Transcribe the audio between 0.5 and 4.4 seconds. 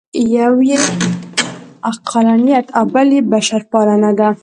یې عقلانیت او بل یې بشرپالنه ده.